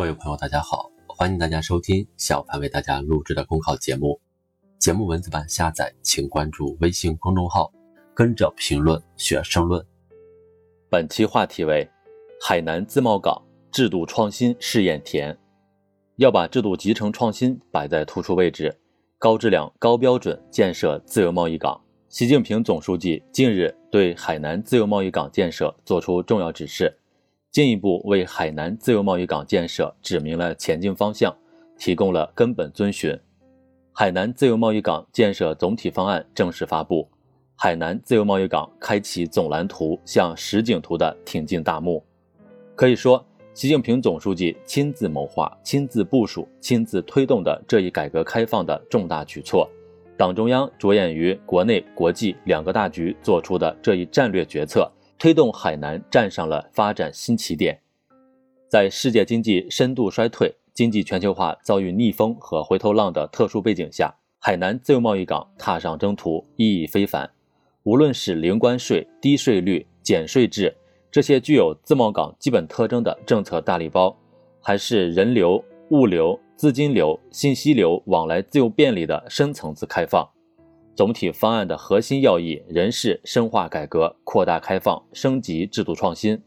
[0.00, 4.18] 各位朋友，大家好，欢迎大家收听小凡为大家录制的公考节目。
[4.78, 7.70] 节目文字版下载，请关注微信公众号，
[8.14, 9.84] 跟着评论学申论。
[10.88, 11.86] 本期话题为
[12.40, 15.36] 海南自贸港制度创新试验田，
[16.16, 18.74] 要把制度集成创新摆在突出位置，
[19.18, 21.78] 高质量、高标准建设自由贸易港。
[22.08, 26.99] 习近平总书记近日对海南自由贸易港建设作出重要指示。
[27.50, 31.36] 进一步为海南自由贸易港建设指明了前进方向，
[31.76, 33.18] 提供了根本遵循。
[33.92, 37.08] 海南自由贸易港建设总体方案正式发布，
[37.56, 42.00] 海南自由贸易港开启总蓝图向实景图的挺进大幕。
[42.76, 49.68] 可以说，习近平总书记亲自谋划、亲自部署、亲自推动的这一改革开放的重大举措，
[50.16, 54.88] 党中央着眼于国内国际两个大局做出的这一战略决策。
[55.20, 57.78] 推动海南站上了发展新起点，
[58.68, 67.30] 在世界经济深度衰退、经济全球化遭遇逆风和回头浪的特殊背景下，海南自由贸易港踏上征途意义非凡。
[67.82, 70.74] 无论是零关税、低税率、减税制
[71.10, 74.16] 这些具有自贸港基本特征的政策大礼包，
[74.62, 80.26] 还是人流、物流、资金流、信息流往来自由便利的深层次开放。
[80.94, 86.42] 总体方案的核心要义仍是深化改革、扩大开放、升级制度创新。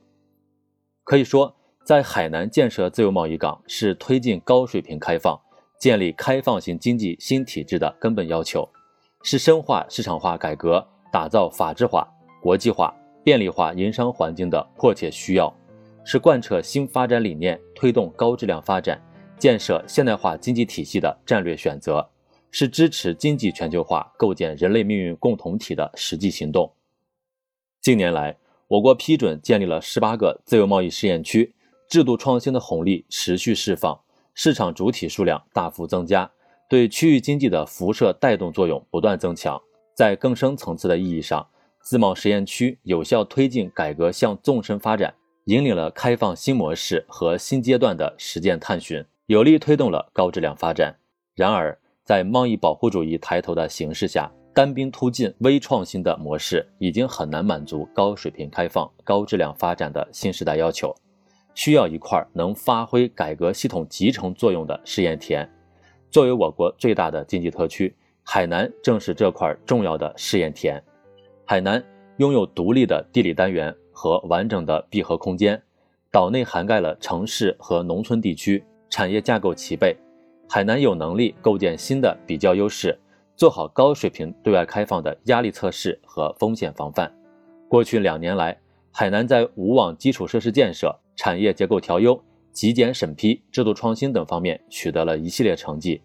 [1.04, 5.40] 可以说，在海南建设自由贸易港是推进高水平开放、
[5.80, 8.70] 建立开放型经济新体制的根本要求，
[9.24, 12.08] 是深化市场化改革、打造法治化、
[12.42, 15.54] 国际化、便利化营商环境的迫切需要，
[16.06, 19.02] 是贯彻新发展理念、推动高质量发展、
[19.38, 22.08] 建设现代化经济体系的战略选择。
[22.56, 26.72] 是支持经济全球化、构建人类命运共同体的实际行动。
[27.82, 28.38] 近年来，
[28.68, 31.56] 我国批准建立了十八个自由贸易试验区，
[31.90, 34.00] 制度创新的红利持续释放，
[34.36, 36.30] 市场主体数量大幅增加，
[36.70, 39.60] 对区域经济的辐射带动作用不断增强。
[39.96, 41.48] 在更深层次的意义上，
[41.82, 45.16] 自贸实验区有效推进改革向纵深发展，
[45.46, 50.98] 引领了开放新模式和新阶段的实践探寻，有力推动了高质量发展。
[51.34, 60.94] 然而，在贸易保护主义抬头的形势下，单兵突进、微创新的模式已经很难满足高水平开放、高质量发展的新时代要求，
[61.56, 65.50] 需要一块能发挥改革系统集成作用的试验田。
[66.12, 70.84] 作为我国最大的经济特区，海南正是这块重要的试验田。
[71.46, 71.82] 海南
[72.18, 75.60] 拥有独立的地理单元和完整的闭合空间，
[76.12, 79.96] 岛内涵盖了城市和农村地区，产业架构齐备。
[80.54, 82.96] 海南有能力构建新的比较优势，
[83.36, 87.12] 做好高水平对外开放的压力测试和风险防范。
[87.68, 88.56] 过去两年来，
[88.92, 96.04] 海南在无网基础设施建设、产业结构调优、极简审批、制度创新等方面取得了一系列成绩，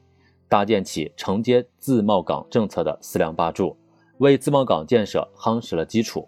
[0.48, 3.76] 搭建起承接自贸港政策的四梁八柱，
[4.16, 6.26] 为自贸港建设夯实了基础。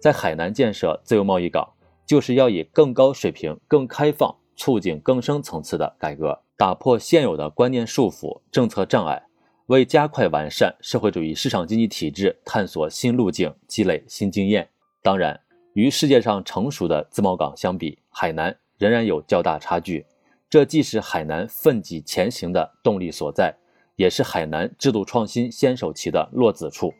[0.00, 1.72] 在海南建设自由贸易港，
[2.04, 6.40] 就是要以更高水平、更开放，促进更深层次的改革。
[6.56, 9.24] 打破现有的观念束缚、政策障碍，
[9.66, 14.68] 为加快完善社会主义市场经济体制探索新路径、积累新经验。
[15.02, 15.40] 当然，
[15.72, 20.06] 与世界上成熟的自贸港相比，海南仍然有较大差距。
[20.48, 23.56] 这既是海南奋起前行的动力所在，
[23.96, 26.94] 也是海南制度创新先手棋的落子处。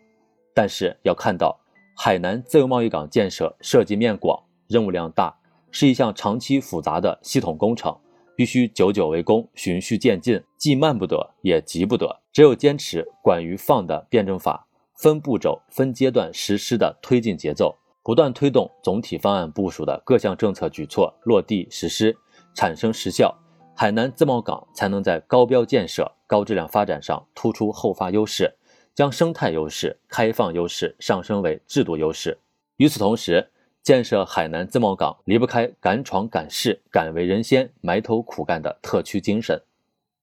[0.53, 1.56] 但是，要看到
[1.97, 5.38] 海南自由贸易港建设涉及面广、任务量大，
[5.70, 7.97] 是一项长期复杂的系统工程。
[8.36, 12.20] 必须久久为功，循序渐进，既慢不得，也急不得。
[12.32, 22.16] 只有坚持管于放的辩证法，分步骤、分阶段实施的推进节奏，不断推动总体方案部署的各项政策举措落地实施，
[22.54, 23.32] 产生实效，
[23.76, 28.52] 海南自贸港才能在高标建设、高质量发展上突出后发优势，
[28.94, 32.38] 将生态优势、开放优势上升为制度优势。
[32.78, 33.50] 与此同时，
[33.84, 39.60] 建设海南自贸港离不开敢闯敢试、敢为人先、埋头苦干的特区精神。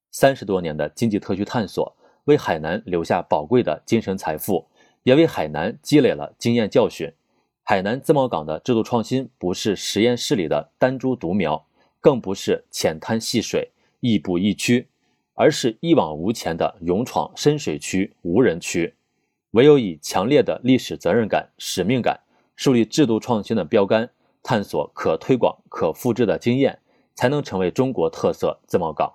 [0.09, 4.65] 三十多年的经济特区探索，为海南留下宝贵的精神财富，
[5.03, 7.13] 也为海南积累了经验教训。
[7.61, 11.63] 海南自贸港的制度创新，不是实验室里的单株独苗，
[11.99, 13.69] 更不是浅滩细水、
[13.99, 14.87] 亦步亦趋，
[15.35, 18.95] 而是一往无前的勇闯深水区、无人区。
[19.51, 22.21] 唯有以强烈的历史责任感、使命感。
[22.55, 24.09] 树立制度创新的标杆，
[24.43, 26.79] 探索可推广、可复制的经验，
[27.15, 29.13] 才能成为中国特色自贸港。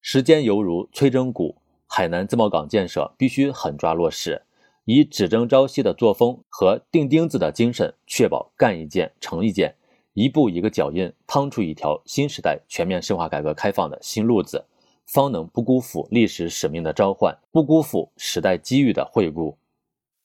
[0.00, 1.56] 时间犹如催针鼓，
[1.86, 4.42] 海南自贸港建设必须狠抓落实，
[4.86, 9.74] 以只争朝夕的作风和钉钉子的精神，确保干一件成一件，
[10.14, 14.64] 一步一个脚印，趟出一条新时代全面深化改革开放的新路子，
[15.04, 19.58] 方能不辜负历史使命的召唤，不辜负时代机遇的惠顾。